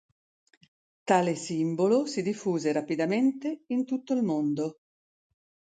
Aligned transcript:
Tale 1.09 1.35
simbolo 1.35 2.07
si 2.07 2.23
diffuse 2.23 2.71
rapidamente 2.71 3.65
in 3.67 3.85
tutto 3.85 4.15
il 4.15 4.23
mondo. 4.23 4.79